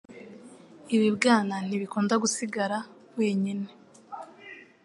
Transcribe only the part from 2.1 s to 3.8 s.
gusigara wenyine